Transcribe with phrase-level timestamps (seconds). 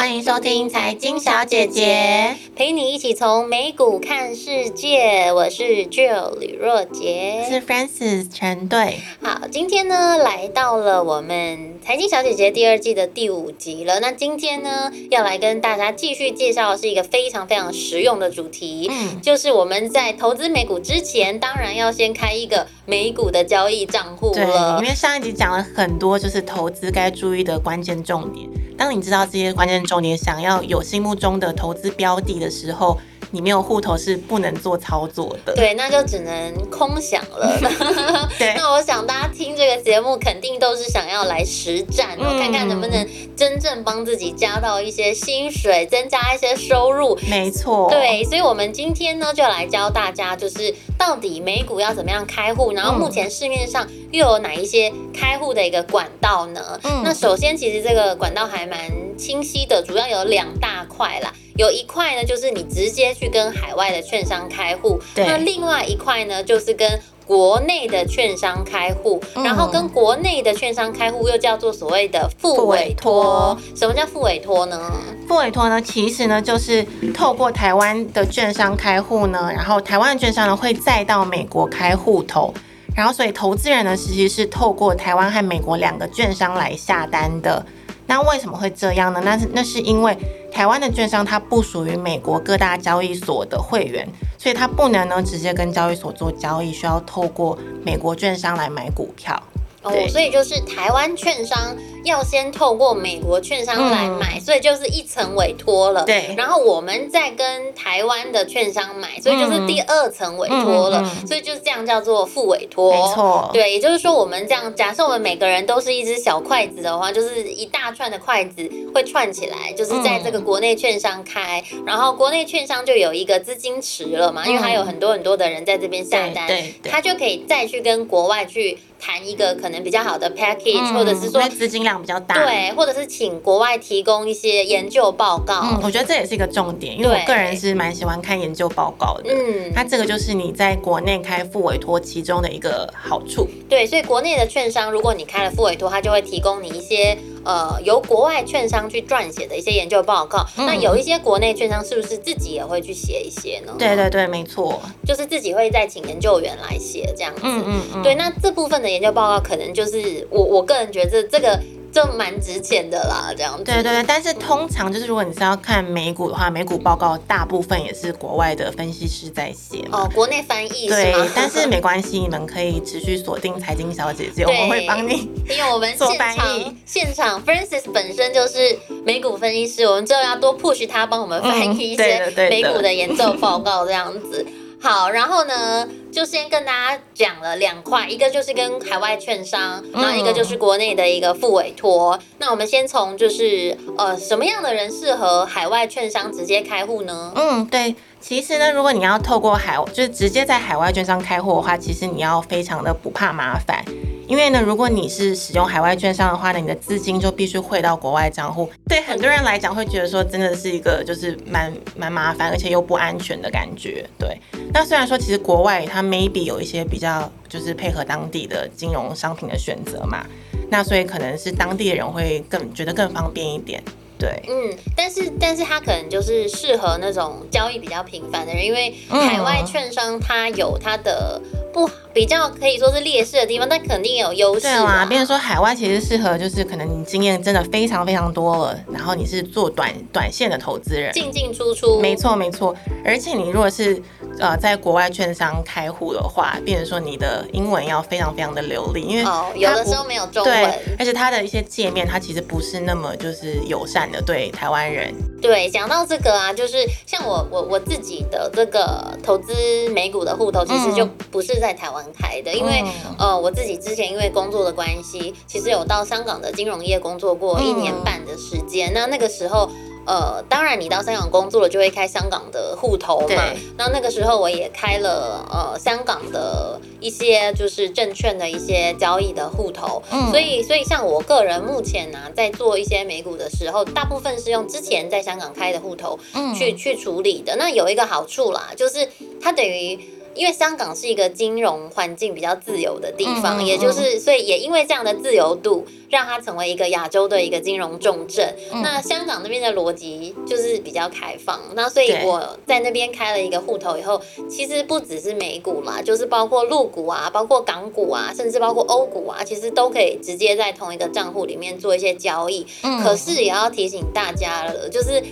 [0.00, 5.30] 欢迎收听财经小姐姐，陪你一起从美股看世界。
[5.30, 8.98] 我是 Jill 李若杰，是 Francis 陈队。
[9.22, 14.00] 好，今天呢来到了我们财经小姐姐第二季的第五集了。
[14.00, 24.78] 那今天呢要来跟大家继续介绍的是一个非常非常实用的主题，嗯，就是我们在投资美股之前，当然要先开一个美股的交易账户了。
[24.80, 28.48] 因为上一集讲了很多，就是投资该注意的关键重点。
[28.80, 32.98] 当你知道这些关键重点，想要有心目中的投资标的的时候，
[33.30, 35.54] 你没有户头是不能做操作的。
[35.54, 37.58] 对，那就只能空想了。
[38.38, 47.18] 对，那我想大家听这个节目，肯定都是想要来实战，嗯，看看能不能真正帮自己加到一些薪水，增加一些收入。
[47.28, 47.88] 没错。
[47.90, 56.80] 对，所以我们今天呢，就来教大家，就是到底美股要怎么样开户，然后目前市面上又有哪一些开户的一个管道呢？
[56.84, 58.80] 嗯，那首先，其实这个管道还蛮
[59.20, 61.30] 清晰的，主要有两大块啦。
[61.56, 69.22] 有一块呢，就是你直接去跟海外的券商开户；那另外一块呢，就是跟国内的券商开户。
[69.44, 73.56] 然后跟国内的券商开户又叫做所谓的副委托。
[73.76, 74.90] 什么叫副委托呢？
[75.28, 82.54] 副委托呢，其实呢就是透过台湾的券商开户呢，然后台湾的券商呢会再到美国开户头，
[82.96, 87.66] 然后所以投资人呢其实是透过台湾和美国两个券商来下单的。
[88.10, 89.22] 那为什么会这样呢？
[89.24, 90.16] 那是那是因为
[90.50, 94.04] 台湾的券商它不属于美国各大交易所的会员，
[94.36, 99.40] 所以它不能呢直接跟交易所做交易，需要透过美国券商来买股票。
[99.84, 101.56] 哦，所以就是台湾券商
[102.04, 106.04] 要先透过美国券商来买，嗯、所以就是一层委托了。
[106.04, 111.04] 对，然后我们再跟台湾的券商买，所以就是第二层委托了。
[111.26, 112.92] 所以就是这样叫做副委托。
[112.92, 128.78] 没错，对，也就是说我们这样，假设我们每个人都是一只小筷子的话，就是一大串的筷子会串起来，就是在这个国内券商开，嗯、然后国内券商就有一个资金池了嘛，因为它有很多很多的人在这边下单，对，他就可以再去跟国外去。
[129.00, 135.60] 谈一个可能比较好的 package，、嗯、或者是说资金量比较大，对，或者是请国外提供一些研究报告。
[135.62, 139.32] 嗯，我觉得这也是一个重点，因为我个人是蛮喜欢看研究报告的。
[139.32, 143.48] 嗯，它这个就是你在国内开副委托其中的一个好处。
[143.68, 147.16] 对，所以国内的券商，如果你开了副委托，它就会提供你一些。
[147.44, 153.74] 呃，由国外券商去撰写的一些研究报告，嗯、那有一些国内券商是不是自己也会去写一些呢？
[153.78, 157.40] 对对对，没错，就是自己会再请研究员来写这样子。
[157.44, 158.02] 嗯嗯嗯。
[158.02, 161.58] 对，那这部分的研究报告可能就是我我个人觉得这个。
[161.92, 163.64] 就蛮值钱的啦，这样子。
[163.64, 184.46] 对对对，但是通常就是如果你是要看美股的话，美股报告大部分也是国外的分析师在写哦，国内翻译对，但是没关系，你们可以持续锁定财经小姐姐， 我们会帮你，因为我们现场现场 Francis 本身就是美股分析师，我们就要多 push 他帮我们翻译一些美股的研究报告这样子。
[184.82, 192.16] 好，然后呢，就先跟大家讲了两块，一个就是跟海外券商，然后一个就是国内的一个副委托。
[192.16, 197.30] 嗯、那我们先从就是呃，什么样的人适合海外券商直接开户呢？
[197.36, 203.84] 嗯，对，其实呢，如果你要透过海，就是直接在海外券商开户的话，其实你要非常的不怕麻烦。
[204.30, 208.70] 因为呢，如果你是使用海外券商的话呢，你的资金就必须汇到国外账户。
[208.88, 214.08] 对很多人来讲，会觉得说真的是一个就是蛮蛮麻烦，而且又不安全的感觉。
[214.16, 214.40] 对，
[214.72, 220.24] 那虽然说其实国外它 maybe 有一些比较就是配合当地的金融商品的选择嘛，
[220.70, 223.82] 那所以可能是当地的人会更觉得更方便一点。
[224.20, 231.40] 对，嗯，但是但是它可能就是适合那种交易比较频繁的人，因为海外券商它有它的。
[231.72, 234.62] 不比较可以说是劣势的地方，但肯定也有优势。
[234.62, 242.00] 对啊，比如说海外其实适合就是可能你经验真的非常非常多了，然后你是做短短线的投资人，进进出出。
[242.00, 242.74] 没错没错，
[243.04, 244.02] 而且你如果是
[244.40, 255.14] 呃在国外券商开户的话，比如说你的英文要非常非常的流利，因为哦有的时候没有中文，对，而且它的一些界面它其实不是那么就是友善的对台湾人。
[255.40, 259.52] 对，讲到这个啊，就是像我我我自己的这个投资
[259.90, 262.84] 美股的户头，其实就不是在台湾开的，嗯、因为
[263.18, 269.70] 呃我自己之前因为工作的关系，其实有到香港的金融业工作过一年半的时间，嗯、那那个时候。
[270.06, 273.26] 呃，当然，你到香港工作了，就会开香港的户头嘛。
[273.26, 273.36] 对
[273.76, 280.02] 那那个时候，我也开了呃香港的一些就是证券的一些交易的户头。
[280.10, 280.30] 嗯。
[280.30, 286.18] 所以，所以像我个人目前呢、啊，在做一些美股的时候，大部分是用之前在香港开的户头
[286.56, 287.54] 去、嗯、去处理的。
[287.56, 289.08] 那有一个好处啦，就是
[289.40, 289.98] 它等于。
[290.34, 298.54] 因为香港是一个金融环境比较自由的地方，嗯、也就是所以也因为这样的自由度，让它成为一个亚洲的一个金融重镇。
[298.72, 312.66] 嗯、那香港那边的逻辑就是比较开放，那所以我在那边开了一个户头以后，其实不只是美股啦，就是包括陆股啊，包括港股啊，甚至包括欧股啊，其实都可以直接在同一个账户里面做一些交易。
[312.82, 315.22] 嗯、可是也要提醒大家了，就是。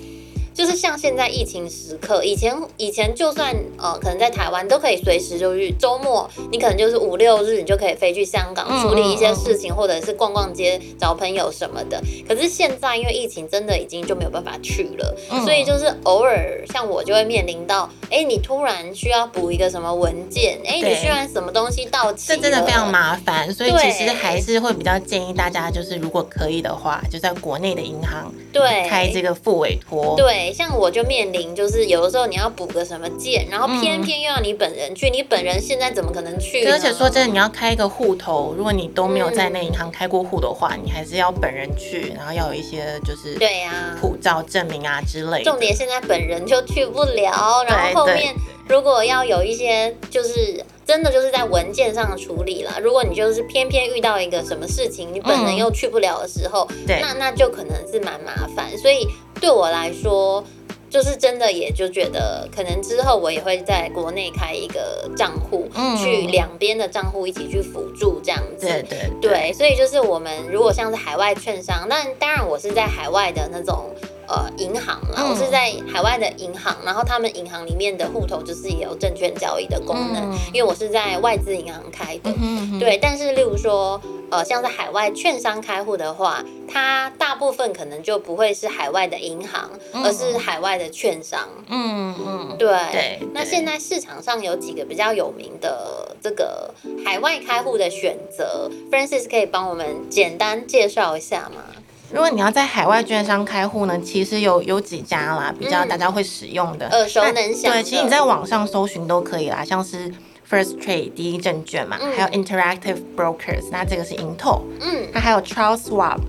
[0.58, 12.02] 就是像现在疫情时刻，以前以前就算呃可能在台湾都可以随时就去周末，你可能就是五六日你就可以飞去香港处理一些事情，或者是逛逛街找朋友什么的。
[12.28, 23.54] 可是现在因为疫情真的已经就没有办法去了，所以就是偶尔像我就会面临到，哎，你突然需要补一个什么文件，哎，你突然什么东西到期，这真的非常麻烦。
[23.54, 30.47] 所以其实还是会比较建议大家，就是如果可以的话，就在国内的银行对开这个副委托对。
[30.52, 36.64] 像我就面临，就是有的时候你要补个什么件，然后偏偏又要你本人去，嗯、你本人现在怎么可能去？
[36.66, 45.44] 而且说真的，你要开一个户头，如果你都没有在那银行开过户的话，嗯、你还是要本人去，然后要有一些就是对呀，护照证明啊之类的。
[45.44, 48.34] 重点现在本人就去不了，然后后面
[48.68, 50.64] 如果要有一些就是。
[50.88, 52.78] 真的就是在文件上的处理啦。
[52.82, 58.66] 如果你就是偏偏遇到一个什么事情，你本人又去不了的时候，嗯、那那就可能是蛮麻烦。
[58.78, 59.06] 所以
[59.40, 60.42] 对我来说，
[60.90, 68.66] 就是真的也就觉得，可能之后我也会在国内开一个账户，嗯、去两边的账户一起去辅助这样子。
[68.66, 69.52] 对对对，对。
[69.52, 73.90] 所以就是我们如果像是海外券商，那当然我是在海外的那种。
[74.30, 82.30] 呃，银行啦，我是在海外的银行，然后他们银行里面的户头就是也有证券交易的功能，因为我是在外资银行开的，
[82.78, 82.98] 对。
[83.00, 83.98] 但是，例如说，
[84.30, 91.48] 呃，像是海外券商开户的话，它大部分可能就不会是海外的银行，而是海外的券商。
[91.68, 92.68] 嗯嗯，对。
[92.92, 93.18] 对。
[93.32, 96.72] 那现在市场上有几个比较有名的这个
[97.04, 101.62] 海外开户的选择，Francis 可以帮我们简单介绍一下吗？
[102.10, 107.70] 如果你要在海外券商开户呢，其实有有几家啦，比较大家会使用的，耳熟能详。
[107.70, 110.10] 对，其实你在网上搜寻都可以啦，像是
[110.50, 116.20] First Trade 第一证券嘛，嗯、还有 Interactive Brokers，那这个是 Intoro，嗯，那还有 Charles Schwab，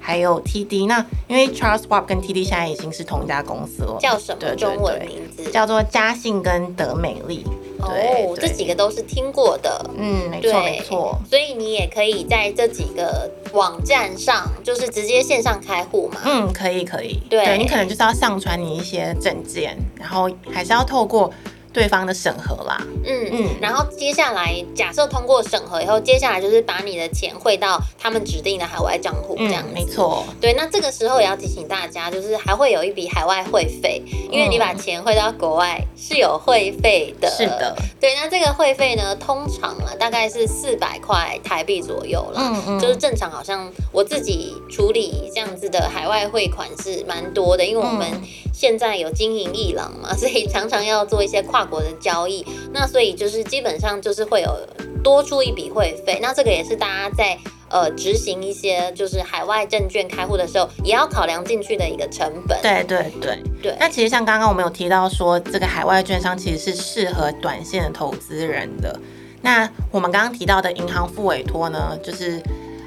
[0.00, 0.86] 还有 TD。
[0.86, 5.50] 那因为 Charles Schwab 跟 TD 现在已经是同一家公司了，叫什么中文名字？
[5.50, 7.44] 叫做嘉信跟德美丽。
[7.78, 11.14] 哦，这几个都是听过的，嗯，没错没错。
[11.28, 16.22] 所以你也可以在这几个网站上，就是直接线上开户嘛。
[16.24, 17.20] 嗯，可以可以。
[17.28, 21.30] 对，你可能就是要上传你一些证件，然后还是要透过。
[21.76, 29.74] 对方的审核啦，嗯嗯，然后接下来假设通过审核以后，接下来就是把你的钱汇到他们指定的海外账户，这样子。
[29.74, 30.24] 没错。
[30.40, 34.02] 对，那这个时候也要提醒大家，就是还会有一笔海外汇费，
[34.32, 37.28] 因为你把钱汇到国外是有汇费的。
[37.28, 37.76] 是的。
[38.00, 48.06] 对，那这个汇费呢，通常啊大概是四百块台币左右啦，嗯嗯，就是正常，好像我自己处理这样子的海外汇款是蛮多的，因为我们
[48.54, 51.65] 现在有经营艺廊嘛，所以常常要做一些跨。
[51.66, 54.56] 国的交易，那所以就是基本上就是会有
[55.02, 57.36] 多出一笔会费，那这个也是大家在
[57.68, 62.58] 呃执行一些就是海外证券开户的时候也要考量进去的一个成本。
[62.62, 63.76] 对对对对。
[63.78, 68.98] 那其实像刚刚我们有提到说，这个海外券商其实是适合短线的投资人的。
[69.42, 72.38] 那我们刚刚提到的银行副委托呢，就是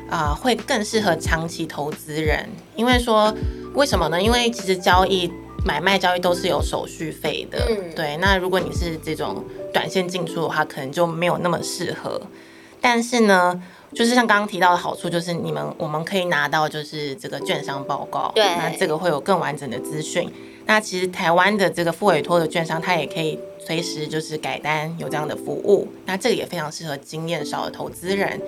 [0.09, 3.33] 啊、呃、会更适合长期投资人，因为说
[3.75, 4.21] 为什么呢？
[4.21, 5.31] 因为其实交易。
[5.65, 8.17] 买卖交易都是有手续费的，嗯、对。
[8.17, 12.21] 那如果你是这种短线进出的话，可能就没有那么适合。
[12.81, 13.61] 但是呢，
[13.93, 20.31] 就是像刚刚提到的好处，就是你们我们可以拿到就是这个券商报告，对，那这个会有更完整的资讯。
[20.65, 25.87] 那其实台湾的这个付委托的券商，它也可以随时就是改单，有这样的服务。
[26.05, 28.39] 那这个也非常适合经验少的投资人。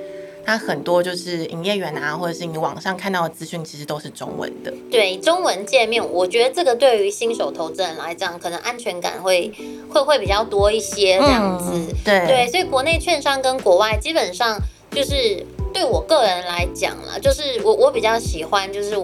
[0.46, 4.74] 它很多就是营业员啊，或者是你网上看到的资讯，其实都是中文的。
[4.90, 9.52] 对，中文界面，我觉得这个对于新手投资人来讲，可能安全感会
[9.90, 11.72] 会会比较多一些这样子。
[11.74, 14.58] 嗯、对对，所以国内券商跟国外基本上
[14.92, 18.96] 就是对我个人来讲啦，就是我我比较喜欢就是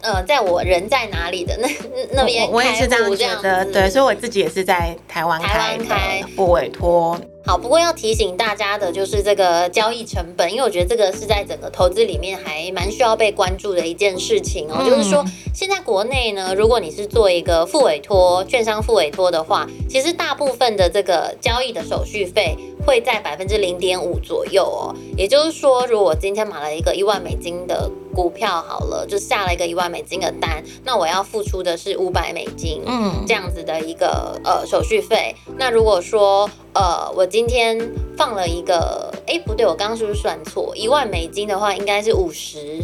[0.00, 1.68] 呃，在我人在哪里的那
[2.12, 3.64] 那边，我也是这样觉得。
[3.66, 7.16] 对，所以我自己也是在台湾开的不委托。
[7.44, 14.76] 好，不过要提醒大家的就是这个交易成本，因为我觉得这个是在整个投资里面还蛮需要被关注的一件事情哦。
[14.78, 22.56] 嗯、就是说，现在国内呢，如果你是做一个付委托、券商付委托的话，其实大部分的这个交易的手续费
[22.86, 24.94] 会在百分之零点五左右哦。
[25.16, 35.34] 也就是说，如果我今天买了一个一万美金的股票，好了，就下了一个一万美金的单，那我要付出的是五百美金，嗯，这样子的一个呃手续费。
[35.56, 37.78] 那如果说呃，我今天
[38.16, 40.74] 放了一个，哎，不对，我刚刚是不是算错？
[40.74, 42.78] 一万美金的话，应该是五十，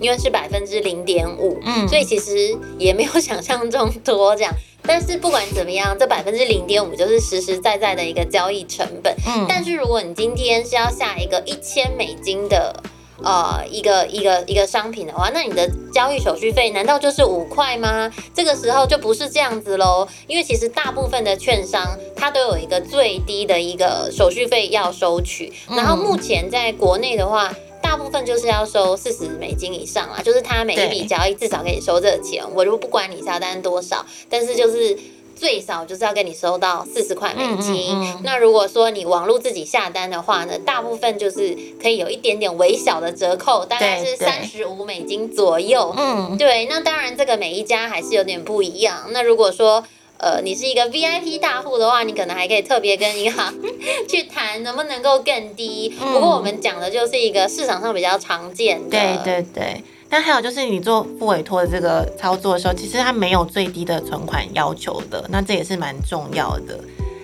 [0.00, 4.52] 因为是百分之零点五，嗯，所以其实也没有想象中多这样。
[4.82, 9.14] 但是不管怎么样，这百分之零点五就是实实在在的一个交易成本。
[9.26, 12.74] 嗯，但是如果你今天是要下一个一千美金的。
[13.22, 18.10] 呃，一个一个一个商品的话，那你的交易手续费难道就是五块吗？
[18.34, 34.96] 这个时候就不是这样子喽，因为其实大部分的券商它都有一个最低的一个手续费要收取，然后目前在国内的话，大部分就是要收四十美金以上啊，就是它每一笔交易至少给你收这个钱，我就不管你下单多少，但是就是。
[35.40, 37.86] 最少就是要给你收到四十块美金。
[37.88, 38.20] 嗯嗯嗯。
[38.22, 45.94] 那如果说你网络自己下单的话呢，大部分就是可以有一点点微小的折扣，大概是三十五美金左右。
[45.96, 46.66] 嗯，对。
[46.66, 49.06] 那当然，这个每一家还是有点不一样。
[49.12, 49.82] 那如果说
[50.18, 53.54] 呃你是一个 VIP 大户的话，你可能还可以特别跟银行
[54.06, 55.88] 去谈能不能够更低。
[55.98, 58.90] 不过我们讲的就是一个市场上比较常见的。
[58.90, 59.82] 对对对。
[60.10, 66.78] 那还有就是，你做副委托的这个操作的时候，其实它没有最低的存款要求的，那这也是蛮重要的。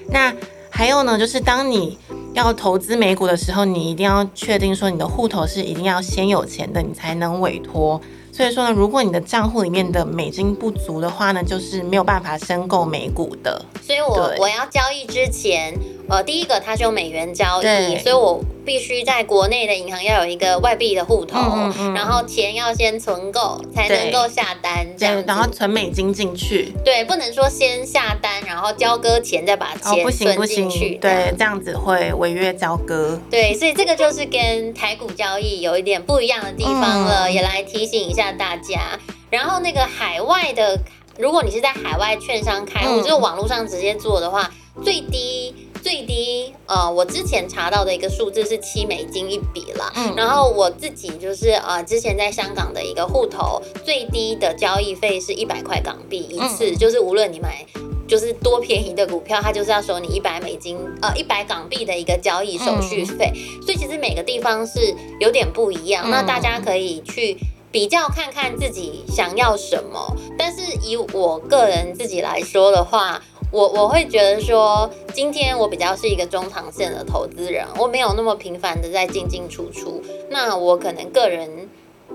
[0.08, 0.32] 那
[0.70, 1.98] 还有呢，就是当你
[2.32, 8.00] 要投资美股的时候，你一定要确定说你的户头是一定要先有钱的，你才能委托。
[8.36, 13.64] 所以说呢，如果你的账户里面的美金不足的话呢，就是没有办法申购美股的。
[13.82, 15.72] 所以我我要交易之前。
[16.08, 26.72] 呃，第一个它是用美元交易，所以我必须在国内的银行要有一个外币的户头，嗯嗯，然后钱要先存够才能够下单，这样，然后存美金进去。
[26.84, 33.20] 对，不能说先下单，然后交割钱再把钱存进去，哦，对，这样子会违约交割。
[33.28, 38.98] 对，所以这个就是跟台股交易有一点不一样的地方了，嗯，也来提醒一下大家。
[39.30, 40.78] 然后那个海外的，
[41.18, 44.50] 如果你是在海外券商开户，嗯，就是网络上直接做的话，
[44.84, 45.54] 最低。
[45.82, 49.92] 最低呃，我之前查到的一个数字是七美金一笔了。
[49.94, 57.64] 嗯，然后我自己就是呃，之前在香港的一个户头，最低的交易费是一百块港币一次，嗯，就是无论你买
[58.08, 63.30] 就是多便宜的股票，它就是要收你一百美金呃一百港币的一个交易手续费。
[63.32, 67.36] 嗯，所以其实每个地方是有点不一样，嗯，那大家可以去
[67.76, 70.16] 比较看看自己想要什么。
[70.38, 73.22] 但是以我个人自己来说的话。
[73.52, 80.02] 我我会觉得说，今天我比较是一个中长线的投资人，我没有那么频繁的在进进出出。
[80.30, 81.68] 那我可能个人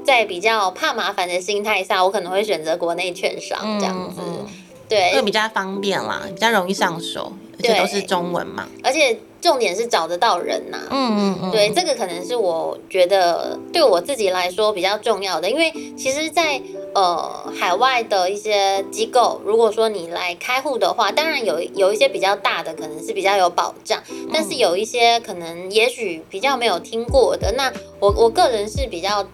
[0.03, 4.45] 在比较怕麻烦的心态下，我可能会选择国内券商这样子，嗯、
[4.89, 9.17] 对，会比较方便啦，比较容易上手，而且都是中文嘛，而且。
[9.41, 16.61] 重点是找得到人呐、啊，嗯嗯嗯，对，这个可能是我觉得对我自己来说比较重要的，因为其实在，在
[16.93, 29.25] 呃海外的一些机构，如果说你来开户的话，当然有有一些比较大的可能是比较有保障，但是有一些可能也许比较没有听过的，那我我个人是比较。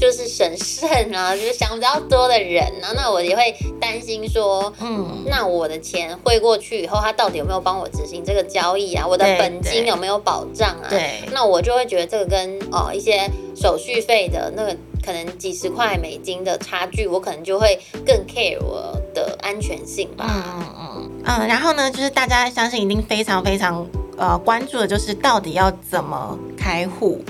[0.00, 9.06] 就是审慎啊， 就是想比较多的人啊，那我也会担心说，嗯，那我的钱汇过去以后，他到底有没有帮我执行这个交易啊？
[9.06, 10.88] 我的本金有没有保障啊？
[10.88, 20.24] 对，那我就会觉得这个跟哦一些手续费的那个可能几十块美金的差距，我可能就会更 care 我的安全性吧。
[20.26, 27.22] 嗯嗯嗯，然后呢，就是大家相信一定非常非常呃关注的就是到底要怎么开户。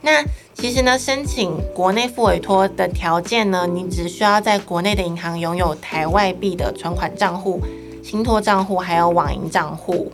[0.00, 0.24] 那
[0.60, 7.62] 其实呢，申请国内副委托的条件呢，你只需要在国内的银行拥有台外币的存款账户、
[8.02, 10.10] 信托账户，还有网银账户。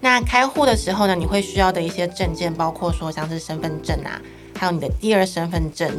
[0.00, 4.20] 那开户的时候呢，你会需要的一些证件，包括说像是身份证啊，
[4.58, 5.90] 还有你的第二身份证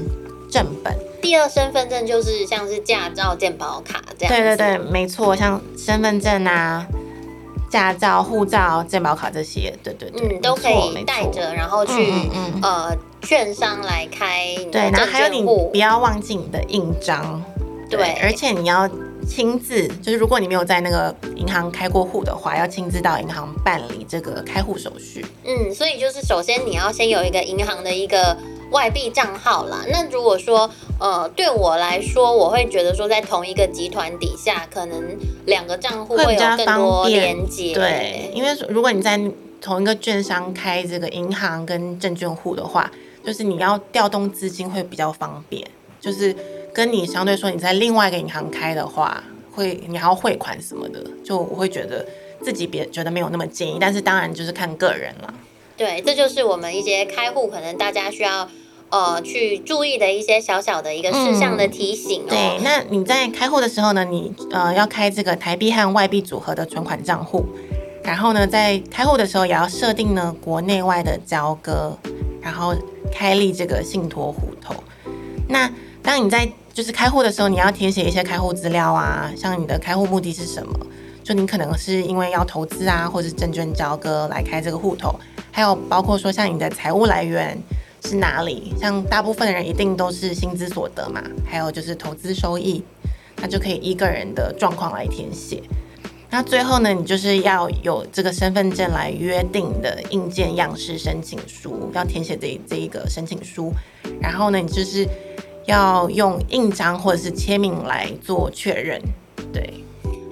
[0.52, 0.96] 正本。
[1.20, 4.34] 第二身份证就是像是驾照、健保卡这样。
[4.34, 6.86] 对对对，没错，像身份证啊。
[7.70, 11.94] 驾照、护照、健保卡这些，对对对，嗯，都可以带着，然后去
[12.34, 14.56] 嗯呃券商来开。
[14.72, 17.42] 对，然后还有你不要忘记你的印章，
[17.90, 18.90] 对，对，而且你要
[19.28, 25.26] 亲自，就是如果你没有在那个银行开过户的话，要亲自到银行办理这个开户手续。
[25.46, 28.36] 嗯，所以就是首先你要先有一个银行的一个。
[28.72, 37.74] 外币账号啦，那如果说，呃，对我来说，我会觉得说，在同一个集团底下，可能两个账户会有更多连接。
[37.74, 39.20] 对，因为如果你在
[39.60, 42.92] 同一个券商开这个银行跟证券户的话，
[43.24, 45.68] 就是你要调动资金会比较方便。
[46.00, 46.34] 就是
[46.74, 49.22] 跟你相对说你在另外一个银行开的话，
[49.52, 52.06] 会你还要汇款什么的，就我会觉得
[52.42, 53.78] 自己别觉得没有那么建议。
[53.82, 55.34] 但是当然就是看个人了。
[55.80, 58.48] 对，这就是我们一些开户可能大家需要。
[58.92, 62.30] 呃，去注意的一些小小的一个事项的提醒哦。
[62.30, 67.46] 嗯、对，那你在开户的时候呢，你呃要开这个台币和外币组合的存款账户，
[68.04, 71.96] 然后呢，在开户的时候也要设定呢国内外的交割，
[72.42, 72.74] 然后
[73.12, 74.74] 开立这个信托户头。
[75.48, 75.72] 那
[76.02, 80.74] 当你在就是开户的时候，你要填写一些开户资料啊，像你的开户目的是什么？
[81.30, 85.14] 就你可能是因为要投资啊，或是证券交割来开这个户头，
[85.52, 87.56] 还有包括说像你的财务来源
[88.04, 88.74] 是哪里？
[88.82, 92.84] 像大部分的人一定都是薪资所得嘛，还有就是投资收益，
[93.36, 95.62] 那就可以依个人的状况来填写。
[96.32, 103.72] 那最后呢，你就是要有这个身份证来约定的印鉴样式申请书，要填写这这一个申请书，
[104.20, 105.08] 然后呢，你就是
[105.68, 109.00] 要用印章或者是签名来做确认，
[109.54, 109.72] 对。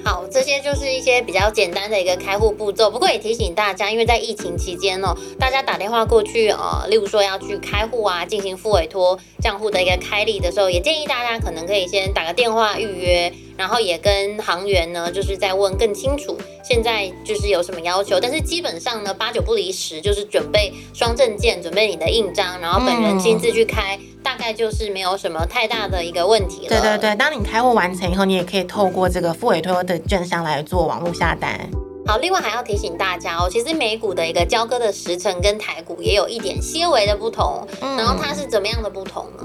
[0.07, 2.89] 好，这些就是一些比较简单的一个开户步骤。
[2.89, 18.17] 不过也提醒大家，因为在疫情期间哦，大家打电话过去，呃，例如说要去开户啊，进行复委托账户的一个开立的时候，也建议大家可能可以先打个电话预约，然后也跟行员呢，就是再问更清楚，现在就是有什么要求。
[18.17, 23.99] 但是基本上呢，八九不离十，就是准备双证件，准备你的印章，然后本人亲自去开。
[24.37, 26.69] 概就是没有什么太大的一个问题了。
[26.69, 31.69] 对对对，当你开户完成以后，你也可以透过这个付委托的券商来做网络下单。
[32.05, 37.67] 好，另外还要提醒大家哦，其实美股的一个交割的时程跟台股也有一点些微的不同。
[37.81, 39.43] 嗯，然后它是怎么样的不同呢？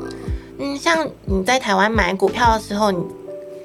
[0.58, 3.02] 嗯，像你在台湾买股票的时候，你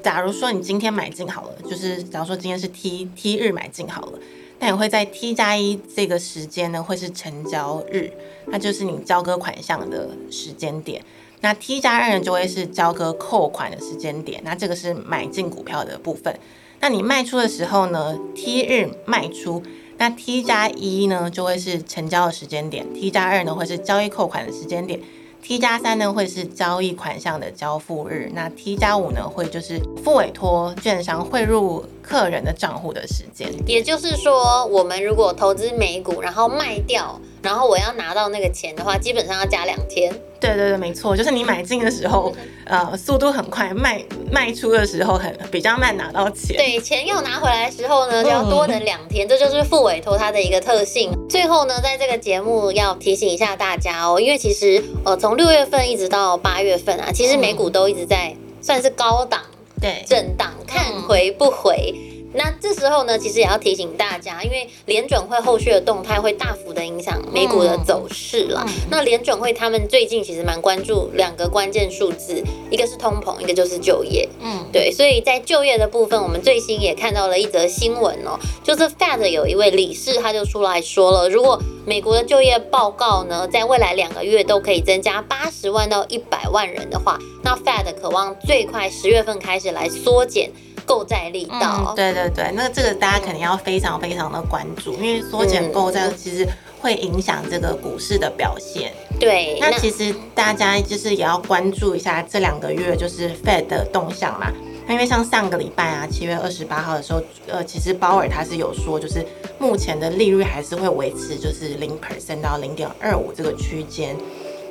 [0.02, 4.14] 假如说你今天买进好了，就是假如说今天是 T T 日买进好了。
[4.60, 8.12] 那也会在 T 加一这个时间呢，会是成交日，
[8.48, 11.00] 那就是你交割款项的时间点。
[11.42, 14.42] 那 T 加二呢，就会是交割扣款的时间点。
[14.44, 16.38] 那这个是买进股票的部分。
[16.80, 19.62] 那你卖出的时候呢，T 日卖出，
[19.98, 25.00] 那 T 加一呢，就会是成交的时间点；T 加二呢，会是交易扣款的时间点。
[25.40, 33.48] T 加三呢，会是交易款项的交付日，那 T 加五呢，会就是付委托券商汇入客人的账户的时间。
[33.66, 37.20] 也就是说，我们如果投资美股，然后卖掉。
[37.42, 40.14] 然后我要拿到那个钱的话，基本上要加两天。
[40.40, 42.32] 对对对，没错，就是你买进的时候，
[42.66, 44.00] 呃，速度很快；卖
[44.32, 46.56] 卖出的时候很比较慢，拿到钱。
[46.56, 51.12] 对，钱要拿回来的时候呢，就要多等两天，嗯、这就是付委托它的一个特性。
[51.28, 59.42] 最后呢，在这个节目要提醒一下大家哦，因为其实呃，从六月份一直到八月份啊，其实美股都一直在算是高档
[59.82, 61.96] 对震荡，看回不回。
[62.34, 68.66] 那这时候呢，其实也要提醒大家，因为联准会后续的动态会大幅的影响美股的走势了。
[68.92, 74.28] 那联准会他们最近其实蛮关注两个关键数字，一个是通膨，一个就是就业。
[74.42, 90.52] 嗯，对，所以在就业的部分，我们最新也看到了一则新闻哦，就是 Fed 有一位理事他就出来说了，如果美国的就业报告呢，在未来两个月都可以增加八十万到一百万人的话，那 Fed 渴望最快十月份开始来缩减。
[90.88, 96.48] 购债力道、嗯，对对对，那这个大家肯定要非常非常的关注，因为缩减购债其实
[96.80, 98.94] 会影响这个股市的表现。
[99.20, 104.52] 对，那其实大家就是也要关注一下这两个月就是 Fed 的动向嘛。
[104.88, 109.26] 那因为像上个礼拜啊，七月二十八号的时候，呃，其实鲍尔他是有说，就是
[109.60, 114.16] 目前的利率还是会维持就是零 percent 到零点二五这个区间。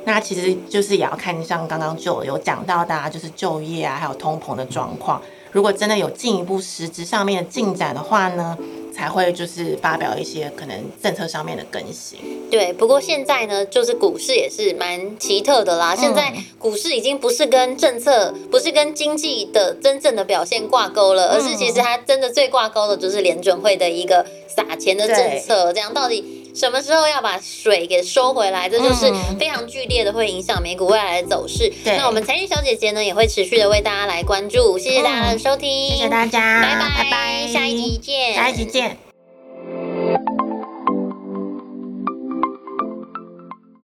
[0.05, 5.21] 那其实就是也要看像刚刚就有讲到大家就是就业啊，还有通膨的状况。
[5.57, 8.55] 如果真的有进一步实质上面的进展的话呢，
[8.95, 12.19] 才会就是发表一些可能政策上面的更新。
[12.51, 15.95] 对，不过现在呢，就是股市也是蛮奇特的啦。
[15.95, 25.73] 现在股市已经不是跟政策，不是跟经济的真正的表现挂钩了，而是其实它真的最挂钩的就是联准会的一个撒钱的政策。
[25.73, 28.67] 这样到底什么时候要把水给收回来？
[28.67, 31.71] 这就是非常剧烈的，会影响美股未来的走势。
[31.83, 34.77] 对，那我们财经小姐姐呢，也会持续的为大家来关注。
[34.79, 39.06] 谢谢大家的收听，谢谢大家，拜拜拜拜，下一集见，下一集见。